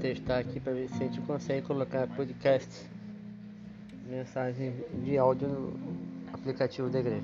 [0.00, 2.86] testar aqui para ver se a gente consegue colocar podcast,
[4.08, 4.72] mensagem
[5.02, 5.74] de áudio no
[6.32, 7.22] aplicativo da igreja.